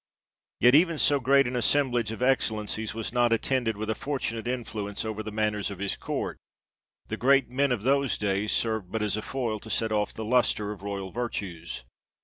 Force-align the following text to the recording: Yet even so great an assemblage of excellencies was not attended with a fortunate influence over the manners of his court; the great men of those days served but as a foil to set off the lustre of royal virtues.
Yet 0.59 0.73
even 0.73 0.97
so 0.97 1.19
great 1.19 1.45
an 1.45 1.55
assemblage 1.55 2.11
of 2.11 2.23
excellencies 2.23 2.95
was 2.95 3.13
not 3.13 3.31
attended 3.31 3.77
with 3.77 3.87
a 3.87 3.93
fortunate 3.93 4.47
influence 4.47 5.05
over 5.05 5.21
the 5.21 5.29
manners 5.31 5.69
of 5.69 5.77
his 5.77 5.95
court; 5.95 6.37
the 7.09 7.17
great 7.17 7.51
men 7.51 7.71
of 7.71 7.83
those 7.83 8.17
days 8.17 8.51
served 8.51 8.91
but 8.91 9.03
as 9.03 9.15
a 9.15 9.21
foil 9.21 9.59
to 9.59 9.69
set 9.69 9.91
off 9.91 10.11
the 10.11 10.25
lustre 10.25 10.71
of 10.71 10.81
royal 10.81 11.11
virtues. 11.11 11.83